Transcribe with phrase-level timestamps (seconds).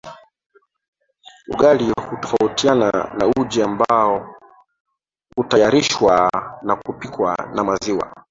[1.49, 4.35] Ugali hutofautiana na uji ambao
[5.35, 6.29] hutayarishwa
[6.61, 8.15] na hupikwa na maziwa